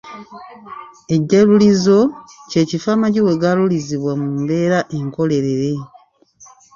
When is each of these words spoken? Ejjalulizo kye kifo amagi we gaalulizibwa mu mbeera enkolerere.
Ejjalulizo 1.15 1.99
kye 2.49 2.61
kifo 2.69 2.89
amagi 2.95 3.21
we 3.25 3.33
gaalulizibwa 3.41 4.11
mu 4.21 4.29
mbeera 4.41 4.79
enkolerere. 4.97 5.71